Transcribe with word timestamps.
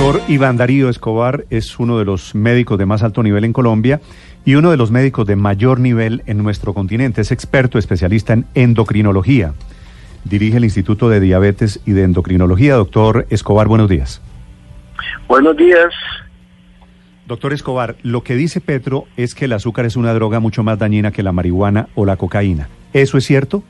Doctor 0.00 0.22
Iván 0.30 0.56
Darío 0.56 0.88
Escobar 0.88 1.44
es 1.50 1.78
uno 1.78 1.98
de 1.98 2.06
los 2.06 2.34
médicos 2.34 2.78
de 2.78 2.86
más 2.86 3.02
alto 3.02 3.22
nivel 3.22 3.44
en 3.44 3.52
Colombia 3.52 4.00
y 4.46 4.54
uno 4.54 4.70
de 4.70 4.78
los 4.78 4.90
médicos 4.90 5.26
de 5.26 5.36
mayor 5.36 5.78
nivel 5.78 6.22
en 6.24 6.42
nuestro 6.42 6.72
continente. 6.72 7.20
Es 7.20 7.32
experto 7.32 7.76
especialista 7.76 8.32
en 8.32 8.46
endocrinología. 8.54 9.52
Dirige 10.24 10.56
el 10.56 10.64
Instituto 10.64 11.10
de 11.10 11.20
Diabetes 11.20 11.82
y 11.84 11.92
de 11.92 12.04
Endocrinología. 12.04 12.76
Doctor 12.76 13.26
Escobar, 13.28 13.68
buenos 13.68 13.90
días. 13.90 14.22
Buenos 15.28 15.54
días. 15.58 15.92
Doctor 17.26 17.52
Escobar, 17.52 17.96
lo 18.02 18.22
que 18.22 18.36
dice 18.36 18.62
Petro 18.62 19.04
es 19.18 19.34
que 19.34 19.44
el 19.44 19.52
azúcar 19.52 19.84
es 19.84 19.96
una 19.96 20.14
droga 20.14 20.40
mucho 20.40 20.62
más 20.62 20.78
dañina 20.78 21.10
que 21.10 21.22
la 21.22 21.32
marihuana 21.32 21.88
o 21.94 22.06
la 22.06 22.16
cocaína. 22.16 22.70
¿Eso 22.94 23.18
es 23.18 23.26
cierto? 23.26 23.62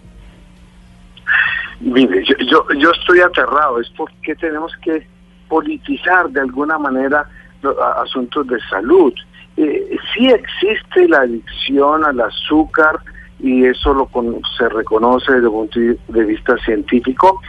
Mire, 1.80 2.24
yo, 2.24 2.36
yo, 2.48 2.64
yo 2.78 2.92
estoy 2.92 3.18
aterrado. 3.18 3.80
Es 3.80 3.90
porque 3.96 4.36
tenemos 4.36 4.70
que 4.84 5.04
politizar 5.50 6.30
de 6.30 6.40
alguna 6.40 6.78
manera 6.78 7.28
los 7.60 7.76
asuntos 8.02 8.46
de 8.46 8.58
salud. 8.70 9.12
Eh, 9.58 9.96
sí 10.14 10.28
existe 10.30 11.06
la 11.08 11.18
adicción 11.18 12.04
al 12.06 12.18
azúcar 12.20 12.98
y 13.40 13.64
eso 13.66 13.92
lo 13.92 14.06
con- 14.06 14.40
se 14.56 14.68
reconoce 14.68 15.32
desde 15.32 15.46
el 15.46 15.52
punto 15.52 15.80
de 15.80 16.24
vista 16.24 16.56
científico 16.64 17.40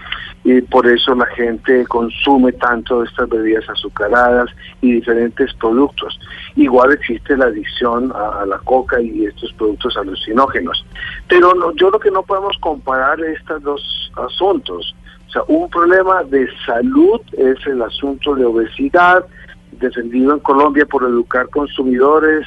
y 0.43 0.59
por 0.61 0.87
eso 0.87 1.13
la 1.13 1.27
gente 1.27 1.85
consume 1.85 2.51
tanto 2.53 3.03
estas 3.03 3.29
bebidas 3.29 3.69
azucaradas 3.69 4.49
y 4.81 4.93
diferentes 4.93 5.53
productos. 5.55 6.19
Igual 6.55 6.93
existe 6.93 7.37
la 7.37 7.45
adicción 7.45 8.11
a, 8.15 8.45
la 8.47 8.57
coca 8.59 8.99
y 8.99 9.25
estos 9.25 9.53
productos 9.53 9.95
alucinógenos. 9.95 10.83
Pero 11.27 11.53
no- 11.53 11.73
yo 11.75 11.89
lo 11.91 11.99
que 11.99 12.09
no 12.11 12.23
podemos 12.23 12.57
comparar 12.59 13.19
estos 13.21 13.61
dos 13.61 14.11
asuntos. 14.27 14.95
O 15.31 15.33
sea, 15.33 15.43
un 15.47 15.69
problema 15.69 16.23
de 16.25 16.45
salud 16.65 17.21
es 17.31 17.65
el 17.65 17.81
asunto 17.81 18.35
de 18.35 18.43
obesidad, 18.43 19.25
defendido 19.71 20.33
en 20.33 20.39
Colombia 20.39 20.85
por 20.85 21.03
Educar 21.03 21.47
Consumidores, 21.47 22.45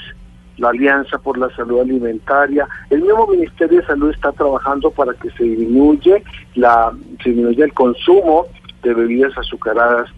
la 0.59 0.69
Alianza 0.69 1.17
por 1.17 1.39
la 1.39 1.49
Salud 1.57 1.81
Alimentaria. 1.81 2.69
El 2.91 3.01
mismo 3.01 3.27
Ministerio 3.27 3.81
de 3.81 3.87
Salud 3.87 4.11
está 4.11 4.33
trabajando 4.33 4.91
para 4.91 5.15
que 5.15 5.31
se 5.31 5.45
disminuye, 5.45 6.23
la, 6.57 6.93
se 7.23 7.31
disminuya 7.31 7.65
el 7.65 7.73
consumo 7.73 8.49
de 8.83 8.93
bebidas 8.93 9.33
azucaradas, 9.39 10.11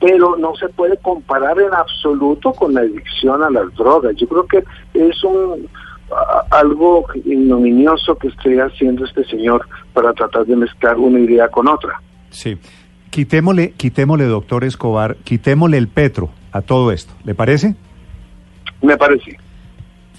pero 0.00 0.36
no 0.36 0.54
se 0.54 0.68
puede 0.68 0.98
comparar 0.98 1.60
en 1.60 1.74
absoluto 1.74 2.52
con 2.52 2.74
la 2.74 2.82
adicción 2.82 3.42
a 3.42 3.50
las 3.50 3.74
drogas. 3.74 4.14
Yo 4.14 4.28
creo 4.28 4.46
que 4.46 4.62
es 4.94 5.24
un 5.24 5.68
algo 6.50 7.06
ignominioso 7.14 8.14
que 8.16 8.28
esté 8.28 8.60
haciendo 8.60 9.06
este 9.06 9.24
señor 9.24 9.66
para 9.92 10.12
tratar 10.12 10.46
de 10.46 10.54
mezclar 10.54 10.98
una 10.98 11.18
idea 11.18 11.48
con 11.48 11.66
otra. 11.66 12.00
Sí. 12.32 12.58
Quitémosle, 13.10 13.72
quitémosle, 13.76 14.24
doctor 14.24 14.64
Escobar, 14.64 15.16
quitémosle 15.24 15.76
el 15.78 15.86
Petro 15.88 16.30
a 16.50 16.60
todo 16.62 16.90
esto. 16.92 17.12
¿Le 17.24 17.34
parece? 17.34 17.74
Me 18.82 18.96
parece. 18.96 19.36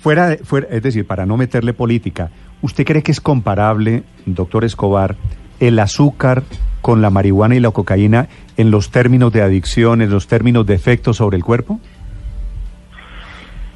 Fuera, 0.02 0.30
de- 0.30 0.38
fuera, 0.38 0.67
es 0.69 0.81
decir, 0.84 1.06
para 1.06 1.25
no 1.25 1.35
meterle 1.38 1.74
política, 1.74 2.29
¿usted 2.62 2.85
cree 2.85 3.03
que 3.03 3.12
es 3.12 3.19
comparable, 3.22 4.03
doctor 4.25 4.63
Escobar, 4.63 5.16
el 5.59 5.79
azúcar 5.79 6.44
con 6.81 7.01
la 7.01 7.09
marihuana 7.09 7.56
y 7.56 7.59
la 7.59 7.72
cocaína 7.72 8.28
en 8.57 8.69
los 8.69 8.91
términos 8.91 9.31
de 9.34 9.41
adicción, 9.41 10.01
en 10.01 10.09
los 10.09 10.28
términos 10.28 10.66
de 10.66 10.74
efectos 10.75 11.18
sobre 11.18 11.38
el 11.38 11.44
cuerpo? 11.44 11.80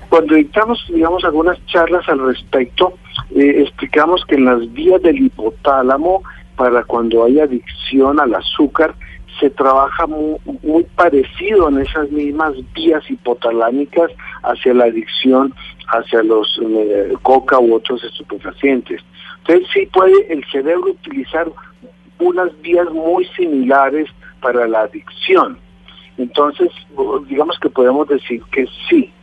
Cuando 0.10 0.36
dictamos, 0.36 0.80
digamos, 0.94 1.24
algunas 1.26 1.58
charlas 1.68 2.08
al 2.08 2.20
respecto, 2.26 2.94
eh, 3.36 3.62
explicamos 3.64 4.24
que 4.28 4.36
en 4.36 4.46
las 4.46 4.72
vías 4.74 5.02
del 5.02 5.18
hipotálamo, 5.18 6.24
para 6.58 6.84
cuando 6.84 7.24
hay 7.24 7.40
adicción 7.40 8.20
al 8.20 8.36
azúcar, 8.36 8.94
se 9.40 9.50
trabaja 9.52 10.08
mu- 10.08 10.40
muy, 10.64 10.84
parecido 10.96 11.70
en 11.70 11.80
esas 11.80 12.10
mismas 12.12 12.54
vías 12.74 13.10
hipotalámicas 13.10 14.12
hacia 14.44 14.74
la 14.74 14.86
adicción 14.86 15.54
hacia 15.90 16.22
los 16.22 16.60
eh, 16.62 17.14
coca 17.22 17.58
u 17.60 17.76
otros 17.76 18.04
estupefacientes. 18.04 19.02
Entonces 19.40 19.68
sí 19.74 19.86
puede 19.94 20.34
el 20.34 20.44
cerebro 20.52 20.92
utilizar 20.92 21.48
unas 22.20 22.50
vías 22.62 22.90
muy 22.92 23.24
similares 23.38 24.10
para 24.42 24.68
la 24.68 24.82
adicción. 24.82 25.58
Entonces, 26.18 26.70
digamos 27.28 27.58
que 27.60 27.70
podemos 27.70 28.08
decir 28.10 28.42
que 28.52 28.66
sí, 28.90 29.14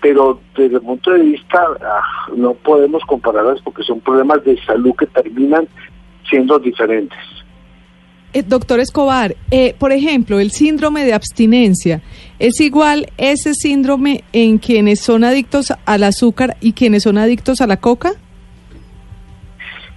pero 0.00 0.40
desde 0.56 0.76
el 0.76 0.82
punto 0.82 1.10
de 1.10 1.18
vista 1.22 1.60
ah, 1.82 2.00
no 2.34 2.54
podemos 2.54 3.02
compararlas 3.04 3.60
porque 3.62 3.82
son 3.82 4.00
problemas 4.00 4.42
de 4.44 4.56
salud 4.64 4.94
que 4.96 5.06
terminan 5.06 5.66
siendo 6.28 6.58
diferentes. 6.58 7.18
Eh, 8.32 8.42
doctor 8.42 8.80
Escobar, 8.80 9.36
eh, 9.50 9.74
por 9.78 9.92
ejemplo, 9.92 10.40
el 10.40 10.50
síndrome 10.50 11.04
de 11.04 11.12
abstinencia, 11.14 12.02
¿es 12.40 12.60
igual 12.60 13.06
ese 13.16 13.54
síndrome 13.54 14.24
en 14.32 14.58
quienes 14.58 15.00
son 15.00 15.22
adictos 15.22 15.72
al 15.86 16.02
azúcar 16.02 16.56
y 16.60 16.72
quienes 16.72 17.04
son 17.04 17.16
adictos 17.18 17.60
a 17.60 17.66
la 17.68 17.76
coca? 17.76 18.12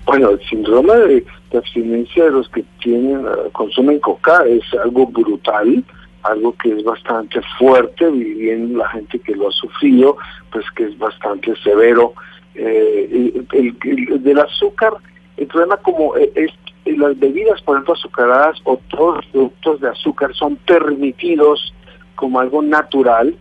Bueno, 0.06 0.30
el 0.30 0.40
síndrome 0.48 0.94
de, 0.94 1.26
de 1.52 1.58
abstinencia 1.58 2.26
de 2.26 2.32
los 2.32 2.48
que 2.50 2.64
tienen 2.82 3.26
ah, 3.28 3.50
consumen 3.52 4.00
coca 4.00 4.44
es 4.48 4.62
algo 4.82 5.08
brutal, 5.08 5.84
algo 6.24 6.54
que 6.62 6.72
es 6.72 6.84
bastante 6.84 7.42
fuerte, 7.58 8.06
y 8.10 8.34
bien 8.36 8.78
la 8.78 8.88
gente 8.90 9.20
que 9.20 9.36
lo 9.36 9.50
ha 9.50 9.52
sufrido, 9.52 10.16
pues 10.52 10.64
que 10.76 10.84
es 10.86 10.98
bastante 10.98 11.54
severo. 11.64 12.14
Eh, 12.56 13.34
el, 13.52 13.76
el- 13.84 14.08
el 14.14 14.24
del 14.24 14.40
azúcar, 14.40 14.94
el 15.38 15.48
problema 15.48 15.78
como 15.78 16.16
eh, 16.18 16.32
es 16.36 16.52
eh, 16.86 16.96
las 16.98 17.18
bebidas, 17.20 17.62
por 17.62 17.76
ejemplo, 17.76 17.94
azucaradas 17.94 18.60
o 18.64 18.78
todos 18.90 19.16
los 19.18 19.26
productos 19.28 19.82
de 19.82 19.90
azúcar 19.90 20.34
son 20.36 20.56
permitidos 20.58 21.74
como 22.16 22.40
algo 22.40 22.62
natural, 22.62 23.36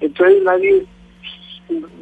entonces 0.00 0.42
nadie 0.44 0.86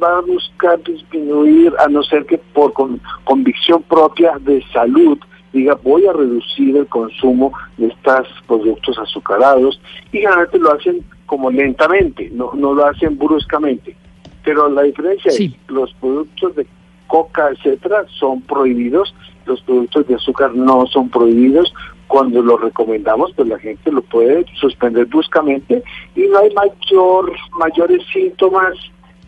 va 0.01 0.17
a 0.17 0.21
buscar 0.21 0.81
disminuir, 0.83 1.73
a 1.79 1.87
no 1.87 2.01
ser 2.03 2.25
que 2.25 2.37
por 2.37 2.73
con- 2.73 2.99
convicción 3.23 3.83
propia 3.83 4.33
de 4.39 4.63
salud 4.73 5.17
diga 5.53 5.75
voy 5.83 6.05
a 6.07 6.13
reducir 6.13 6.75
el 6.77 6.87
consumo 6.87 7.51
de 7.77 7.87
estos 7.87 8.27
productos 8.47 8.97
azucarados 8.99 9.79
y 10.11 10.17
generalmente 10.19 10.59
lo 10.59 10.71
hacen 10.73 11.03
como 11.25 11.49
lentamente, 11.51 12.29
no, 12.31 12.51
no 12.55 12.73
lo 12.73 12.85
hacen 12.85 13.17
bruscamente. 13.17 13.95
Pero 14.43 14.69
la 14.69 14.83
diferencia 14.83 15.31
Sí. 15.31 15.55
es 15.67 15.71
los 15.71 15.93
productos 15.95 16.55
de 16.55 16.65
coca, 17.07 17.49
etcétera, 17.49 18.05
son 18.19 18.41
prohibidos, 18.41 19.13
los 19.49 19.61
productos 19.61 20.07
de 20.07 20.15
azúcar 20.15 20.55
no 20.55 20.85
son 20.87 21.09
prohibidos. 21.09 21.73
Cuando 22.07 22.41
lo 22.41 22.57
recomendamos, 22.57 23.33
pues 23.35 23.47
la 23.47 23.59
gente 23.59 23.91
lo 23.91 24.01
puede 24.01 24.45
suspender 24.59 25.05
bruscamente 25.05 25.83
y 26.15 26.21
no 26.21 26.39
hay 26.39 26.53
mayor 26.53 27.31
mayores 27.59 28.01
síntomas 28.13 28.73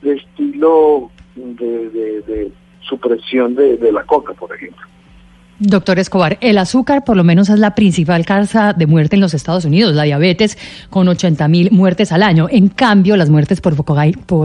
de 0.01 0.15
estilo 0.15 1.11
de, 1.35 2.51
supresión 2.81 3.55
de, 3.55 3.77
de 3.77 3.91
la 3.91 4.03
coca, 4.03 4.33
por 4.33 4.53
ejemplo. 4.55 4.85
Doctor 5.63 5.99
Escobar, 5.99 6.39
el 6.41 6.57
azúcar 6.57 7.03
por 7.03 7.15
lo 7.15 7.23
menos 7.23 7.49
es 7.49 7.59
la 7.59 7.75
principal 7.75 8.25
causa 8.25 8.73
de 8.73 8.87
muerte 8.87 9.15
en 9.15 9.21
los 9.21 9.35
Estados 9.35 9.63
Unidos, 9.63 9.93
la 9.93 10.01
diabetes 10.03 10.57
con 10.89 11.07
80 11.07 11.47
mil 11.49 11.69
muertes 11.69 12.11
al 12.11 12.23
año. 12.23 12.47
En 12.49 12.67
cambio, 12.67 13.15
las 13.15 13.29
muertes 13.29 13.61
por, 13.61 13.75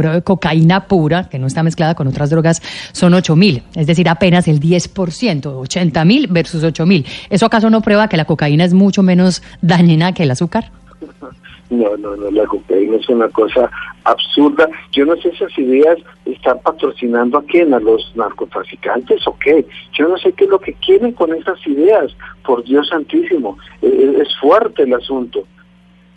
eh, 0.07 0.23
cocaína 0.23 0.87
pura, 0.87 1.31
que 1.31 1.39
no 1.39 1.47
está 1.47 1.63
mezclada 1.63 1.95
con 1.95 2.07
otras 2.07 2.29
drogas, 2.29 2.61
son 2.93 3.15
8 3.15 3.35
mil, 3.35 3.63
es 3.75 3.87
decir, 3.87 4.11
apenas 4.11 4.47
el 4.47 4.61
10%, 4.61 5.47
80 5.47 6.05
mil 6.05 6.27
versus 6.27 6.63
8 6.63 6.85
mil. 6.85 7.07
¿Eso 7.31 7.47
acaso 7.47 7.71
no 7.71 7.81
prueba 7.81 8.09
que 8.09 8.19
la 8.19 8.27
cocaína 8.27 8.67
es 8.67 8.75
mucho 8.75 9.03
menos 9.03 9.43
dañina 9.63 10.13
que 10.13 10.25
el 10.25 10.31
azúcar? 10.33 10.71
No, 11.71 11.97
no, 11.97 12.15
no, 12.15 12.31
la 12.31 12.47
cocaína 12.47 12.97
es 12.97 13.09
una 13.09 13.29
cosa 13.29 13.71
absurda. 14.05 14.69
Yo 14.93 15.05
no 15.05 15.17
sé 15.17 15.31
esas 15.31 15.57
ideas 15.59 15.99
están 16.25 16.61
patrocinando 16.61 17.39
a 17.39 17.45
quién, 17.45 17.75
a 17.75 17.81
los 17.81 18.13
narcotraficantes 18.15 19.27
o 19.27 19.37
qué. 19.39 19.67
Yo 19.93 20.09
no 20.09 20.17
sé 20.17 20.33
qué 20.33 20.45
es 20.45 20.51
lo 20.51 20.61
que 20.61 20.75
quieren 20.75 21.13
con 21.13 21.35
esas 21.35 21.59
ideas. 21.67 22.15
Por 22.45 22.63
Dios 22.65 22.89
santísimo, 22.89 23.59
Eh, 23.83 24.19
es 24.23 24.29
fuerte 24.39 24.85
el 24.85 24.95
asunto. 24.95 25.45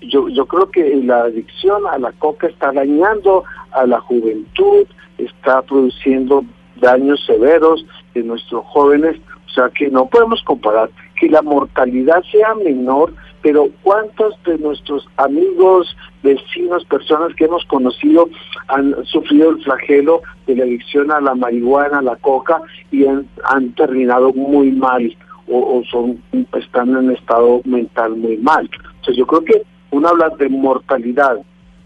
Yo, 0.01 0.29
yo 0.29 0.45
creo 0.45 0.69
que 0.69 0.95
la 1.03 1.23
adicción 1.23 1.81
a 1.87 1.97
la 1.97 2.11
coca 2.13 2.47
está 2.47 2.71
dañando 2.71 3.43
a 3.71 3.85
la 3.85 3.99
juventud, 3.99 4.85
está 5.17 5.61
produciendo 5.63 6.43
daños 6.77 7.25
severos 7.25 7.85
en 8.13 8.27
nuestros 8.27 8.65
jóvenes, 8.67 9.17
o 9.47 9.49
sea 9.49 9.69
que 9.69 9.89
no 9.89 10.05
podemos 10.05 10.41
comparar 10.43 10.89
que 11.19 11.27
la 11.27 11.41
mortalidad 11.41 12.23
sea 12.31 12.55
menor 12.55 13.13
pero 13.41 13.69
¿cuántos 13.83 14.35
de 14.43 14.57
nuestros 14.57 15.07
amigos, 15.17 15.95
vecinos, 16.23 16.83
personas 16.85 17.33
que 17.35 17.45
hemos 17.45 17.63
conocido 17.65 18.29
han 18.67 18.93
sufrido 19.05 19.51
el 19.51 19.63
flagelo 19.63 20.21
de 20.47 20.55
la 20.55 20.63
adicción 20.63 21.11
a 21.11 21.21
la 21.21 21.35
marihuana, 21.35 21.99
a 21.99 22.01
la 22.01 22.15
coca 22.17 22.61
y 22.91 23.05
han, 23.05 23.27
terminado 23.75 24.33
muy 24.33 24.71
mal 24.71 25.15
o, 25.47 25.81
son 25.89 26.21
están 26.57 26.95
en 26.95 27.11
estado 27.11 27.61
mental 27.65 28.15
muy 28.15 28.37
mal? 28.37 28.69
Entonces 28.97 29.17
yo 29.17 29.25
creo 29.25 29.43
que 29.43 29.61
uno 29.91 30.09
habla 30.09 30.29
de 30.37 30.49
mortalidad 30.49 31.37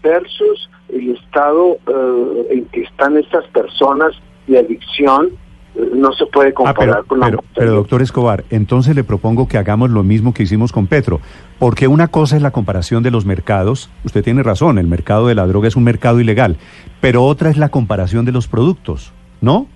versus 0.02 0.68
el 0.88 1.16
estado 1.16 1.78
eh, 1.86 2.46
en 2.50 2.66
que 2.66 2.82
están 2.82 3.16
estas 3.16 3.46
personas 3.48 4.12
de 4.46 4.58
adicción 4.58 5.30
no 5.74 6.12
se 6.12 6.26
puede 6.26 6.50
ah, 6.50 6.54
comparar 6.54 7.04
con 7.04 7.20
la 7.20 7.26
pero, 7.26 7.44
pero, 7.54 7.72
doctor 7.72 8.02
Escobar, 8.02 8.44
entonces 8.50 8.94
le 8.94 9.04
propongo 9.04 9.48
que 9.48 9.58
hagamos 9.58 9.90
lo 9.90 10.02
mismo 10.02 10.32
que 10.32 10.44
hicimos 10.44 10.72
con 10.72 10.86
Petro, 10.86 11.20
porque 11.58 11.88
una 11.88 12.08
cosa 12.08 12.36
es 12.36 12.42
la 12.42 12.52
comparación 12.52 13.02
de 13.02 13.10
los 13.10 13.24
mercados, 13.24 13.90
usted 14.04 14.22
tiene 14.22 14.42
razón, 14.42 14.78
el 14.78 14.86
mercado 14.86 15.26
de 15.26 15.34
la 15.34 15.46
droga 15.46 15.68
es 15.68 15.76
un 15.76 15.84
mercado 15.84 16.20
ilegal, 16.20 16.56
pero 17.00 17.24
otra 17.24 17.50
es 17.50 17.56
la 17.56 17.70
comparación 17.70 18.24
de 18.24 18.32
los 18.32 18.46
productos, 18.46 19.12
¿no? 19.40 19.66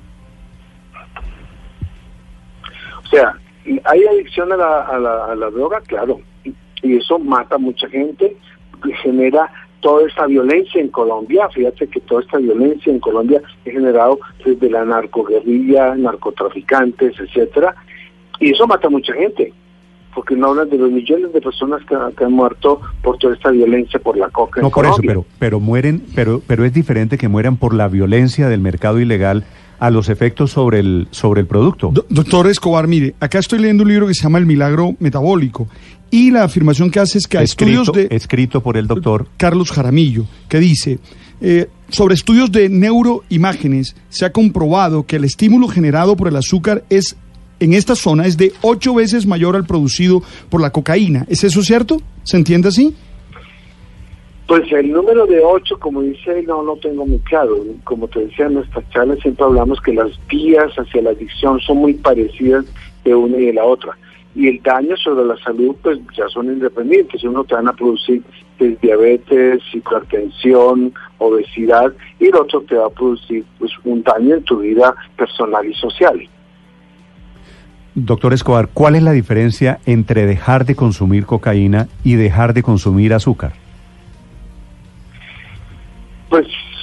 O 3.05 3.11
sea, 3.11 3.35
hay 3.85 4.05
adicción 4.05 4.53
a 4.53 4.57
la, 4.57 4.81
a 4.83 4.99
la, 4.99 5.25
a 5.33 5.35
la 5.35 5.51
droga, 5.51 5.81
claro, 5.81 6.21
y 6.83 6.97
eso 6.97 7.19
mata 7.19 7.57
a 7.57 7.59
mucha 7.59 7.89
gente, 7.89 8.37
genera 9.03 9.51
toda 9.81 10.07
esta 10.07 10.27
violencia 10.27 10.81
en 10.81 10.89
Colombia, 10.89 11.49
fíjate 11.49 11.87
que 11.87 12.01
toda 12.01 12.23
esta 12.23 12.39
violencia 12.39 12.93
en 12.93 12.99
Colombia 12.99 13.43
es 13.65 13.73
generado 13.73 14.19
desde 14.45 14.71
la 14.71 14.85
narcoguerrilla, 14.85 15.95
narcotraficantes, 15.95 17.15
etcétera, 17.19 17.75
y 18.41 18.51
eso 18.51 18.67
mata 18.67 18.89
a 18.89 18.91
mucha 18.91 19.13
gente, 19.15 19.53
porque 20.15 20.35
no 20.35 20.49
hablan 20.49 20.69
de 20.71 20.79
los 20.79 20.91
millones 20.91 21.33
de 21.33 21.41
personas 21.41 21.83
que, 21.85 22.25
han 22.25 22.33
muerto 22.33 22.81
por 23.03 23.19
toda 23.19 23.35
esta 23.35 23.51
violencia 23.51 24.01
por 24.01 24.17
la 24.17 24.29
coca. 24.31 24.61
No 24.61 24.71
por 24.71 24.87
eso, 24.87 25.01
pero 25.05 25.25
pero 25.39 25.61
mueren, 25.61 26.03
pero 26.15 26.43
pero 26.47 26.65
es 26.65 26.73
diferente 26.73 27.19
que 27.19 27.29
mueran 27.29 27.57
por 27.57 27.75
la 27.75 27.89
violencia 27.89 28.49
del 28.49 28.61
mercado 28.61 29.01
ilegal 29.01 29.45
a 29.79 29.91
los 29.91 30.09
efectos 30.09 30.51
sobre 30.51 30.81
el 30.81 31.09
sobre 31.11 31.41
el 31.41 31.47
producto. 31.47 31.93
doctor 32.09 32.47
Escobar, 32.49 32.87
mire, 32.89 33.15
acá 33.21 33.39
estoy 33.39 33.61
leyendo 33.61 33.85
un 33.85 33.91
libro 33.91 34.07
que 34.07 34.15
se 34.15 34.23
llama 34.23 34.39
El 34.39 34.47
milagro 34.47 34.97
metabólico 34.99 35.69
y 36.11 36.31
la 36.31 36.45
afirmación 36.45 36.91
que 36.91 37.01
hace 37.01 37.19
es 37.19 37.27
que 37.27 37.39
hay 37.39 37.45
estudios 37.45 37.93
de... 37.93 38.09
Escrito 38.11 38.63
por 38.63 38.77
el 38.77 38.87
doctor... 38.87 39.29
Carlos 39.37 39.71
Jaramillo, 39.71 40.25
que 40.49 40.59
dice, 40.59 40.99
eh, 41.41 41.69
sobre 41.91 42.15
estudios 42.15 42.51
de 42.51 42.69
neuroimágenes, 42.69 43.95
se 44.09 44.25
ha 44.25 44.33
comprobado 44.33 45.05
que 45.05 45.17
el 45.17 45.25
estímulo 45.25 45.69
generado 45.69 46.17
por 46.17 46.29
el 46.29 46.37
azúcar 46.37 46.85
es 46.89 47.17
en 47.61 47.75
esta 47.75 47.97
zona 47.97 48.27
es 48.27 48.37
de 48.37 48.53
ocho 48.63 48.95
veces 48.95 49.27
mayor 49.27 49.57
al 49.57 49.67
producido 49.67 50.23
por 50.49 50.61
la 50.61 50.71
cocaína. 50.71 51.27
¿Es 51.29 51.43
eso 51.45 51.63
cierto? 51.63 52.01
¿Se 52.23 52.37
entiende 52.37 52.69
así? 52.69 52.95
Pues 54.49 54.73
el 54.73 54.91
número 54.91 55.27
de 55.27 55.41
ocho, 55.41 55.79
como 55.79 56.03
dice, 56.03 56.43
no 56.43 56.63
lo 56.63 56.77
tengo 56.77 57.07
muy 57.07 57.19
claro. 57.21 57.55
Como 57.85 58.09
te 58.09 58.21
decía 58.21 58.47
en 58.47 58.55
nuestra 58.55 58.83
charla, 58.89 59.15
siempre 59.17 59.45
hablamos 59.45 59.81
que 59.81 59.93
las 59.93 60.11
vías 60.27 60.73
hacia 60.77 61.03
la 61.03 61.11
adicción 61.11 61.61
son 61.61 61.77
muy 61.77 61.95
parecidas 61.95 62.65
de 63.05 63.15
una 63.15 63.37
y 63.37 63.47
de 63.47 63.53
la 63.53 63.65
otra 63.65 63.97
y 64.39 64.47
el 64.47 64.63
daño 64.63 64.97
sobre 64.97 65.25
la 65.25 65.37
salud 65.39 65.75
pues 65.83 65.99
ya 66.17 66.29
son 66.29 66.47
independientes, 66.47 67.25
uno 67.25 67.43
te 67.43 67.57
van 67.57 67.67
a 67.67 67.73
producir 67.73 68.23
diabetes, 68.81 69.61
hipertensión, 69.73 70.93
obesidad 71.19 71.93
y 72.21 72.27
el 72.27 72.37
otro 72.37 72.61
te 72.63 72.77
va 72.77 72.87
a 72.87 72.91
producir 72.91 73.45
pues 73.59 73.73
un 73.85 74.03
daño 74.05 74.37
en 74.37 74.45
tu 74.45 74.59
vida 74.59 74.95
personal 75.17 75.67
y 75.67 75.75
social. 75.75 76.21
Doctor 77.97 78.33
Escobar, 78.33 78.69
¿cuál 78.73 78.95
es 78.95 79.03
la 79.03 79.11
diferencia 79.11 79.81
entre 79.87 80.25
dejar 80.25 80.65
de 80.65 80.77
consumir 80.77 81.27
cocaína 81.27 81.89
y 82.05 82.15
dejar 82.15 82.55
de 82.55 82.63
consumir 82.63 83.15
azúcar? 83.15 83.55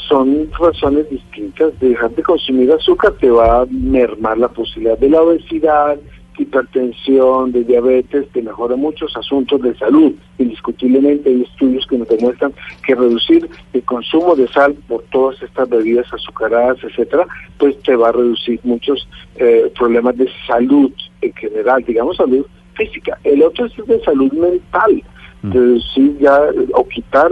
Son 0.08 0.50
razones 0.60 1.10
distintas. 1.10 1.80
Dejar 1.80 2.12
de 2.12 2.24
consumir 2.24 2.72
azúcar 2.72 3.14
te 3.20 3.30
va 3.30 3.62
a 3.62 3.66
mermar 3.70 4.38
la 4.38 4.48
posibilidad 4.48 4.98
de 4.98 5.10
la 5.10 5.22
obesidad, 5.22 5.98
hipertensión, 6.38 7.52
de 7.52 7.64
diabetes, 7.64 8.26
que 8.34 8.42
mejora 8.42 8.76
muchos 8.76 9.16
asuntos 9.16 9.62
de 9.62 9.76
salud. 9.78 10.14
Indiscutiblemente 10.38 11.30
hay 11.30 11.44
estudios 11.44 11.86
que 11.88 11.98
nos 11.98 12.10
demuestran 12.10 12.54
que 12.86 12.96
reducir 12.96 13.48
el 13.74 13.84
consumo 13.84 14.36
de 14.36 14.48
sal 14.50 14.76
por 14.88 15.04
todas 15.12 15.42
estas 15.42 15.70
bebidas 15.70 16.12
azucaradas, 16.14 16.78
etcétera, 16.84 17.26
pues 17.58 17.80
te 17.84 17.96
va 17.96 18.10
a 18.10 18.12
reducir 18.12 18.60
muchos 18.64 19.08
eh, 19.38 19.72
problemas 19.78 20.18
de 20.18 20.30
salud 20.48 20.92
en 21.22 21.34
general, 21.34 21.84
digamos 21.86 22.18
salud 22.18 22.46
física. 22.74 23.18
El 23.24 23.42
otro 23.42 23.66
es 23.66 23.74
de 23.88 24.04
salud 24.04 24.32
mental, 24.34 25.04
mm. 25.44 25.52
reducir 25.52 26.18
ya 26.20 26.40
o 26.74 26.88
quitar 26.88 27.32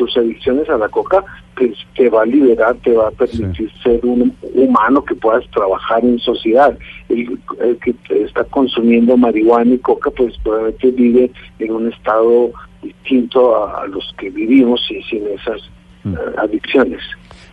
tus 0.00 0.16
adicciones 0.16 0.66
a 0.70 0.78
la 0.78 0.88
coca 0.88 1.22
que 1.54 1.74
te 1.94 2.08
va 2.08 2.22
a 2.22 2.24
liberar, 2.24 2.74
te 2.82 2.92
va 2.94 3.08
a 3.08 3.10
permitir 3.10 3.70
ser 3.82 4.00
un 4.02 4.34
humano 4.54 5.04
que 5.04 5.14
puedas 5.14 5.44
trabajar 5.50 6.02
en 6.02 6.18
sociedad. 6.18 6.76
El, 7.10 7.38
que 7.82 7.94
está 8.24 8.44
consumiendo 8.44 9.18
marihuana 9.18 9.74
y 9.74 9.78
coca, 9.78 10.10
pues 10.10 10.38
probablemente 10.42 10.90
vive 10.92 11.30
en 11.58 11.72
un 11.72 11.92
estado 11.92 12.50
distinto 12.82 13.62
a, 13.62 13.86
los 13.88 14.14
que 14.16 14.30
vivimos 14.30 14.80
y 14.90 15.02
sin 15.02 15.26
esas 15.26 15.60
mm. 16.04 16.14
eh, 16.14 16.16
adicciones. 16.38 17.02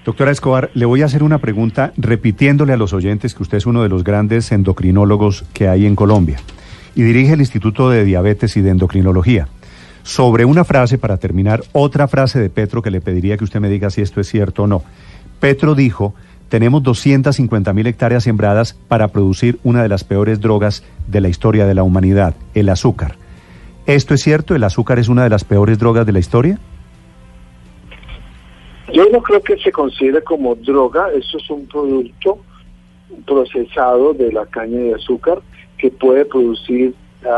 Doctora 0.05 0.31
Escobar, 0.31 0.69
le 0.73 0.85
voy 0.85 1.01
a 1.01 1.05
hacer 1.05 1.23
una 1.23 1.39
pregunta 1.39 1.91
repitiéndole 1.97 2.71
a 2.71 2.77
los 2.77 2.93
oyentes 2.93 3.35
que 3.35 3.43
usted 3.43 3.57
es 3.57 3.65
uno 3.65 3.83
de 3.83 3.89
los 3.89 4.05
grandes 4.05 4.53
endocrinólogos 4.53 5.43
que 5.53 5.67
hay 5.67 5.85
en 5.85 5.97
Colombia 5.97 6.37
y 6.95 7.01
dirige 7.01 7.33
el 7.33 7.41
Instituto 7.41 7.89
de 7.89 8.05
Diabetes 8.05 8.55
y 8.55 8.61
de 8.61 8.69
Endocrinología 8.69 9.49
sobre 10.07 10.45
una 10.45 10.63
frase, 10.63 10.97
para 10.97 11.17
terminar, 11.17 11.63
otra 11.73 12.07
frase 12.07 12.39
de 12.39 12.49
Petro 12.49 12.81
que 12.81 12.91
le 12.91 13.01
pediría 13.01 13.35
que 13.35 13.43
usted 13.43 13.59
me 13.59 13.67
diga 13.67 13.89
si 13.89 14.01
esto 14.01 14.21
es 14.21 14.29
cierto 14.29 14.63
o 14.63 14.67
no. 14.67 14.81
Petro 15.41 15.75
dijo, 15.75 16.13
tenemos 16.47 16.81
250 16.81 17.73
mil 17.73 17.87
hectáreas 17.87 18.23
sembradas 18.23 18.73
para 18.87 19.09
producir 19.09 19.59
una 19.65 19.83
de 19.83 19.89
las 19.89 20.05
peores 20.05 20.39
drogas 20.39 20.85
de 21.07 21.19
la 21.19 21.27
historia 21.27 21.65
de 21.65 21.73
la 21.73 21.83
humanidad, 21.83 22.35
el 22.53 22.69
azúcar. 22.69 23.17
¿Esto 23.85 24.13
es 24.13 24.21
cierto? 24.21 24.55
¿El 24.55 24.63
azúcar 24.63 24.97
es 24.97 25.09
una 25.09 25.25
de 25.25 25.29
las 25.29 25.43
peores 25.43 25.77
drogas 25.77 26.05
de 26.05 26.13
la 26.13 26.19
historia? 26.19 26.57
Yo 28.93 29.09
no 29.11 29.21
creo 29.21 29.43
que 29.43 29.57
se 29.57 29.73
considere 29.73 30.23
como 30.23 30.55
droga, 30.55 31.09
eso 31.11 31.37
es 31.37 31.49
un 31.49 31.67
producto 31.67 32.37
procesado 33.25 34.13
de 34.13 34.31
la 34.31 34.45
caña 34.45 34.79
de 34.79 34.95
azúcar 34.95 35.41
que 35.77 35.91
puede 35.91 36.23
producir 36.23 36.95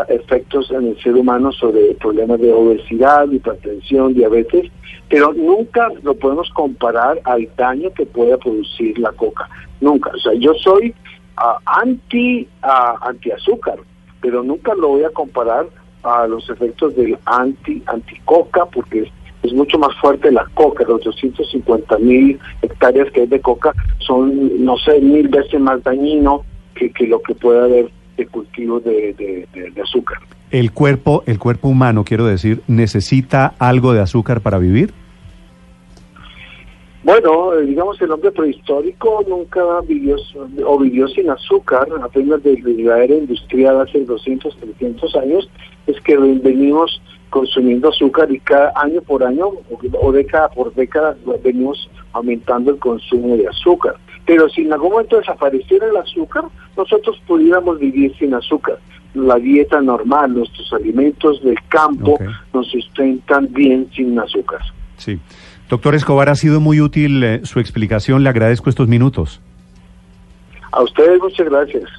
efectos 0.07 0.69
en 0.71 0.87
el 0.87 1.01
ser 1.01 1.15
humano 1.15 1.51
sobre 1.51 1.93
problemas 1.95 2.39
de 2.39 2.51
obesidad, 2.51 3.29
hipertensión, 3.31 4.13
diabetes, 4.13 4.71
pero 5.09 5.33
nunca 5.33 5.89
lo 6.03 6.13
podemos 6.15 6.49
comparar 6.51 7.19
al 7.23 7.49
daño 7.57 7.91
que 7.93 8.05
puede 8.05 8.37
producir 8.37 8.97
la 8.99 9.11
coca. 9.13 9.49
Nunca. 9.81 10.11
O 10.13 10.19
sea, 10.19 10.33
yo 10.33 10.53
soy 10.55 10.93
uh, 11.37 11.59
anti 11.65 12.47
uh, 12.63 13.33
azúcar, 13.35 13.79
pero 14.21 14.43
nunca 14.43 14.75
lo 14.75 14.89
voy 14.89 15.03
a 15.03 15.09
comparar 15.09 15.67
a 16.03 16.27
los 16.27 16.49
efectos 16.49 16.95
del 16.95 17.17
anti 17.25 17.83
anti 17.87 18.17
coca 18.25 18.65
porque 18.65 19.01
es, 19.01 19.09
es 19.43 19.53
mucho 19.53 19.77
más 19.79 19.95
fuerte 19.95 20.31
la 20.31 20.45
coca, 20.53 20.83
los 20.87 21.03
250 21.03 21.97
mil 21.97 22.39
hectáreas 22.61 23.11
que 23.11 23.21
hay 23.21 23.27
de 23.27 23.41
coca 23.41 23.73
son, 23.99 24.63
no 24.63 24.77
sé, 24.77 24.99
mil 25.01 25.27
veces 25.27 25.59
más 25.59 25.83
dañino 25.83 26.43
que, 26.75 26.91
que 26.91 27.07
lo 27.07 27.21
que 27.21 27.35
puede 27.35 27.59
haber 27.59 27.98
de 28.19 28.27
cultivo 28.27 28.79
de, 28.79 29.47
azúcar. 29.81 30.19
¿El 30.51 30.71
cuerpo, 30.71 31.23
el 31.25 31.39
cuerpo 31.39 31.69
humano, 31.69 32.03
quiero 32.03 32.25
decir, 32.25 32.61
necesita 32.67 33.53
algo 33.59 33.93
de 33.93 34.01
azúcar 34.01 34.41
para 34.41 34.57
vivir? 34.57 34.93
Bueno, 37.03 37.53
eh, 37.53 37.65
digamos 37.65 37.99
el 38.01 38.11
hombre 38.11 38.31
prehistórico 38.31 39.23
nunca 39.27 39.61
vivió 39.87 40.17
o 40.65 40.77
vivió 40.77 41.07
sin 41.07 41.29
azúcar, 41.29 41.87
apenas 42.03 42.43
desde 42.43 42.83
la 42.83 43.03
era 43.03 43.15
industrial 43.15 43.79
hace 43.81 44.03
200, 44.03 44.57
300 44.57 45.15
años, 45.15 45.49
es 45.87 45.99
que 46.01 46.17
venimos 46.17 47.01
consumiendo 47.29 47.89
azúcar 47.89 48.29
y 48.31 48.39
cada 48.39 48.73
año 48.75 49.01
por 49.01 49.23
año 49.23 49.51
o 50.01 50.11
década 50.11 50.49
por 50.49 50.73
década 50.73 51.15
venimos 51.43 51.89
aumentando 52.11 52.71
el 52.71 52.79
consumo 52.79 53.37
de 53.37 53.47
azúcar. 53.47 53.95
Pero 54.29 54.47
si 54.47 54.61
en 54.61 54.71
algún 54.71 54.91
momento 54.91 55.17
desapareciera 55.17 55.87
el 55.87 55.97
azúcar, 55.97 56.43
nosotros 56.77 57.19
pudiéramos 57.25 57.79
vivir 57.79 58.15
sin 58.19 58.35
azúcar. 58.35 58.77
La 59.15 59.37
dieta 59.37 59.81
normal, 59.81 60.35
nuestros 60.35 60.71
alimentos 60.71 61.41
del 61.43 61.57
campo 61.67 62.19
nos 62.53 62.67
sustentan 62.69 63.51
bien 63.51 63.89
sin 63.95 64.19
azúcar. 64.19 64.59
Sí. 64.97 65.17
Doctor 65.67 65.95
Escobar, 65.95 66.29
ha 66.29 66.35
sido 66.35 66.59
muy 66.59 66.79
útil 66.79 67.23
eh, 67.23 67.41
su 67.43 67.59
explicación. 67.59 68.23
Le 68.23 68.29
agradezco 68.29 68.69
estos 68.69 68.87
minutos. 68.87 69.41
A 70.73 70.83
ustedes 70.83 71.19
muchas 71.19 71.49
gracias. 71.49 71.89